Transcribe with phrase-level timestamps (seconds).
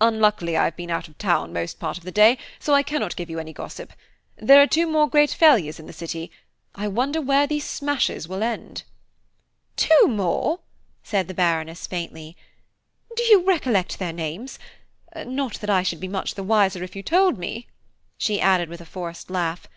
[0.00, 3.14] "Unluckily, I have been out of town most part of the day, so I cannot
[3.14, 3.92] give you any gossip.
[4.34, 6.32] There are two more great failures in the city.
[6.74, 8.82] I wonder where these smashes will end."
[9.76, 10.58] "Two more!"
[11.04, 12.36] said the Baroness, faintly;
[13.14, 14.58] "do you recollect their names?
[15.14, 17.68] not that I should be much the wiser if you told me,"
[18.18, 19.68] she added with a forced laugh.